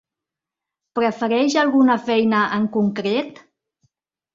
Prefereix 1.01 1.59
alguna 1.65 2.01
feina 2.09 2.43
en 2.61 2.69
concret? 2.81 3.47